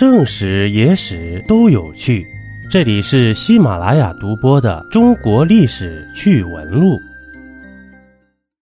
[0.00, 2.26] 正史、野史都有趣。
[2.70, 6.94] 这里是喜马拉雅独播的《中国历史趣闻录》。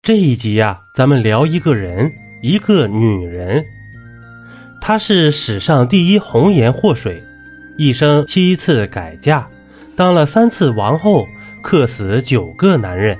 [0.02, 2.10] 这一集呀，咱们聊一个人，
[2.42, 3.64] 一个女人。
[4.80, 7.22] 她是史上第一红颜祸水，
[7.78, 9.46] 一生七次改嫁，
[9.94, 11.24] 当了三次王后，
[11.62, 13.16] 克死九个男人。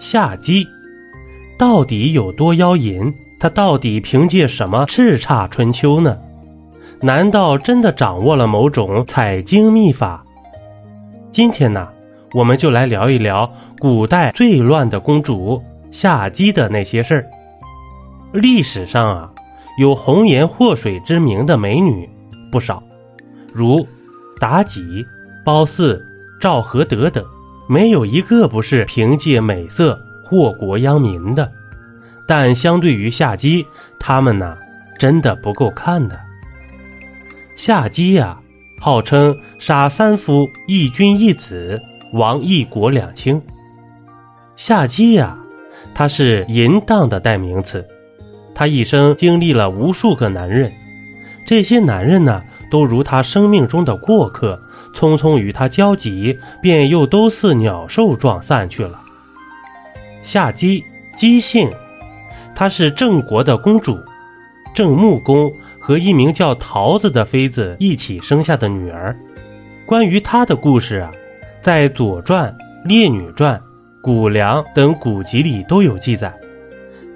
[0.00, 0.66] 夏姬
[1.56, 3.14] 到底有多妖淫？
[3.38, 6.18] 她到底凭借什么叱咤春秋呢？
[7.02, 10.24] 难道真的掌握了某种采精秘法？
[11.30, 11.86] 今天呢，
[12.32, 17.26] 我们就来聊一聊古代最乱的公主夏姬的那些事儿。
[18.32, 19.30] 历史上啊，
[19.78, 22.08] 有红颜祸水之名的美女
[22.50, 22.82] 不少，
[23.52, 23.86] 如
[24.40, 25.04] 妲己、
[25.44, 26.00] 褒姒、
[26.40, 27.22] 赵合德等，
[27.68, 31.52] 没有一个不是凭借美色祸国殃民的。
[32.26, 33.66] 但相对于夏姬，
[34.00, 34.56] 他们呢，
[34.98, 36.18] 真的不够看的。
[37.56, 38.38] 夏姬呀，
[38.78, 41.80] 号称杀三夫、一君一子、
[42.12, 43.40] 亡一国两卿。
[44.56, 45.38] 夏姬呀，
[45.94, 47.82] 她是淫荡的代名词。
[48.54, 50.70] 她一生经历了无数个男人，
[51.46, 54.60] 这些男人呢，都如她生命中的过客，
[54.94, 59.00] 匆匆与她交集，便又都似鸟兽状散去了。
[60.22, 60.84] 夏姬，
[61.16, 61.70] 姬姓，
[62.54, 63.98] 她是郑国的公主，
[64.74, 65.50] 郑穆公。
[65.86, 69.16] 和一名叫桃子的妃子一起生下的女儿，
[69.86, 71.12] 关于她的故事啊，
[71.62, 72.52] 在《左传》
[72.88, 73.54] 《列女传》
[74.02, 76.34] 《谷梁》等古籍里都有记载。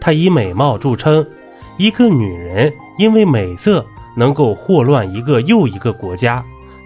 [0.00, 1.26] 她以美貌著称，
[1.78, 3.84] 一个女人因为美色
[4.16, 6.40] 能够祸乱一个又一个国家，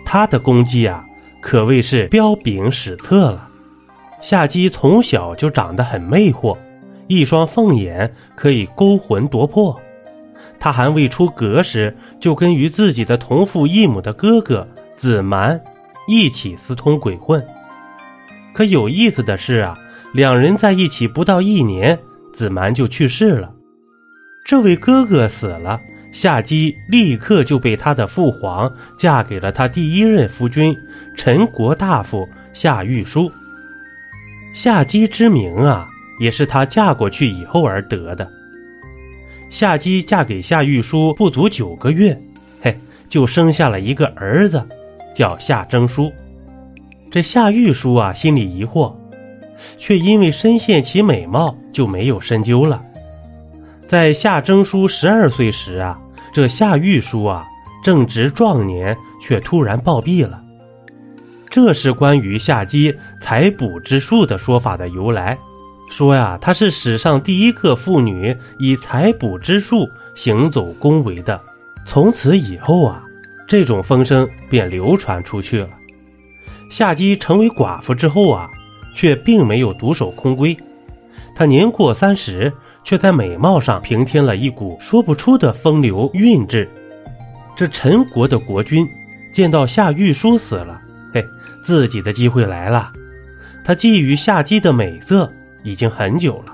[0.07, 1.05] 她的功绩啊，
[1.43, 3.47] 可谓是彪炳史册了。
[4.23, 6.57] 夏姬从小就长得很魅惑，
[7.09, 9.79] 一双凤眼可以勾魂夺魄。
[10.65, 15.61] 他还未出阁时，就跟与自己的同父异母的哥哥子蛮
[16.09, 17.47] 一起私通鬼混。
[18.55, 19.77] 可有意思的是啊，
[20.15, 21.99] 两人在一起不到一年，
[22.33, 23.53] 子蛮就去世了。
[24.47, 25.79] 这位哥哥死了，
[26.13, 30.75] 夏姬立刻就被他的父皇嫁给了他第一任夫君
[31.15, 33.31] 陈国大夫夏玉书。
[34.55, 35.87] 夏姬之名啊，
[36.19, 38.27] 也是她嫁过去以后而得的。
[39.55, 42.21] 夏姬嫁给夏玉书不足九个月，
[42.61, 42.77] 嘿，
[43.09, 44.61] 就生下了一个儿子，
[45.15, 46.13] 叫夏征舒。
[47.09, 48.93] 这夏玉书啊，心里疑惑，
[49.79, 52.83] 却因为深陷其美貌，就没有深究了。
[53.87, 55.97] 在夏征舒十二岁时啊，
[56.33, 57.47] 这夏玉书啊
[57.85, 60.43] 正值壮年，却突然暴毙了。
[61.49, 65.39] 这是关于夏姬采补之术的说法的由来。
[65.97, 71.41] 说呀，她是史上第一个妇女以采补之术行走宫闱的。
[71.87, 73.01] 从此以后啊，
[73.47, 75.69] 这种风声便流传出去了。
[76.69, 78.51] 夏姬成为寡妇之后啊，
[78.93, 80.59] 却并没有独守空闺。
[81.33, 82.53] 她年过三十，
[82.83, 86.69] 却在美貌上平添了一股说不出的风流韵致。
[87.55, 88.85] 这陈国的国君
[89.33, 91.25] 见到夏玉书死了，嘿，
[91.63, 92.91] 自己的机会来了。
[93.65, 95.31] 他觊觎夏姬的美色。
[95.65, 96.53] 已经很久了，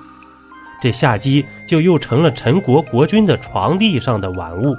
[0.81, 4.75] 这夏姬就又成了陈国国君的床地上的玩物，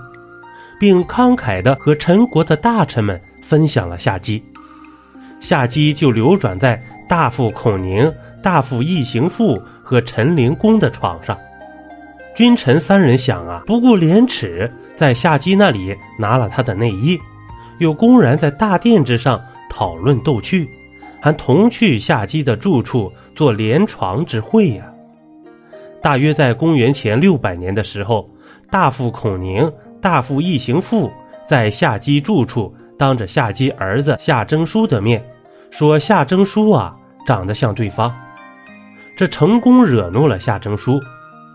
[0.80, 4.44] 并慷慨地和陈国的大臣们分享了夏姬。
[5.40, 11.38] 夏姬就流转在大夫孔宁、大夫异行父和陈灵公的床上。
[12.34, 17.20] 君臣三人想啊，不顾廉耻，在夏姬那里拿了他的内衣，
[17.80, 20.70] 又公然在大殿之上讨论逗趣，
[21.20, 23.12] 还同去夏姬的住处。
[23.36, 24.86] 做连床之会呀，
[26.02, 28.30] 大约在公元前六百年的时候，
[28.70, 29.72] 大夫孔宁、
[30.02, 31.12] 大夫异行父
[31.46, 35.24] 在夏姬住处，当着夏姬儿子夏征舒的面，
[35.70, 38.14] 说夏征舒啊长得像对方，
[39.16, 41.00] 这成功惹怒了夏征舒，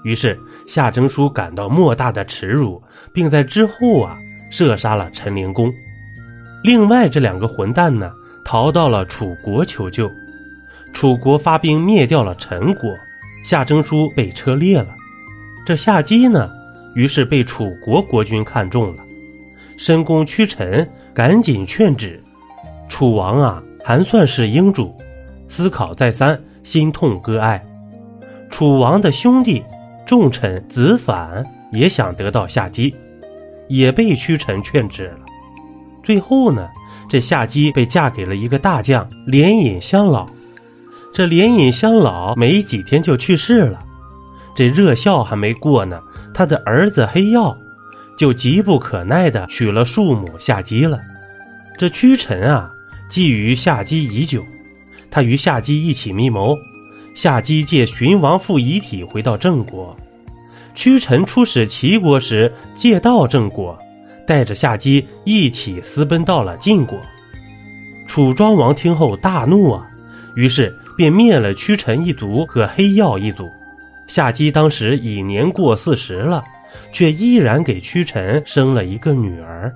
[0.04, 2.82] 于是夏征舒感到莫大的耻辱，
[3.12, 4.16] 并在之后啊
[4.50, 5.72] 射杀了陈灵公。
[6.62, 8.10] 另外这两个混蛋呢，
[8.44, 10.10] 逃到了楚国求救。
[10.96, 12.90] 楚国发兵灭掉了陈国，
[13.44, 14.96] 夏征舒被车裂了。
[15.66, 16.50] 这夏姬呢，
[16.94, 19.04] 于是被楚国国君看中了，
[19.76, 22.18] 申公屈臣赶紧劝止。
[22.88, 24.96] 楚王啊，还算是英主，
[25.48, 27.62] 思考再三，心痛割爱。
[28.48, 29.62] 楚王的兄弟
[30.06, 32.96] 重臣子反也想得到夏姬，
[33.68, 35.20] 也被屈臣劝止了。
[36.02, 36.66] 最后呢，
[37.06, 40.26] 这夏姬被嫁给了一个大将连尹相老。
[41.16, 43.78] 这连尹相老没几天就去世了，
[44.54, 45.98] 这热孝还没过呢，
[46.34, 47.56] 他的儿子黑曜
[48.18, 51.00] 就急不可耐地娶了庶母夏姬了。
[51.78, 52.70] 这屈臣啊，
[53.10, 54.44] 觊觎夏姬已久，
[55.10, 56.54] 他与夏姬一起密谋。
[57.14, 59.96] 夏姬借荀王父遗体回到郑国，
[60.74, 63.74] 屈臣出使齐国时借道郑国，
[64.26, 66.98] 带着夏姬一起私奔到了晋国。
[68.06, 69.82] 楚庄王听后大怒啊，
[70.34, 73.48] 于是便灭了屈臣一族和黑曜一族。
[74.08, 76.42] 夏姬当时已年过四十了，
[76.92, 79.72] 却依然给屈臣生了一个女儿，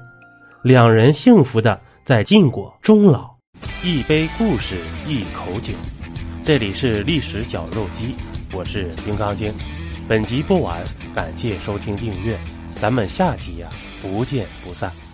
[0.63, 3.29] 两人幸福的在晋国终老。
[3.85, 4.77] 一杯故事，
[5.07, 5.73] 一口酒，
[6.45, 8.15] 这里是历史绞肉机，
[8.53, 9.53] 我是金刚经。
[10.09, 10.83] 本集播完，
[11.15, 12.37] 感谢收听订阅，
[12.77, 13.69] 咱们下集呀
[14.01, 15.10] 不见不散。